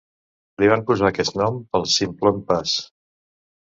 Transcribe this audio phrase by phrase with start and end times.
[0.63, 2.79] Li van posar aquest nom pel Simplon Pass.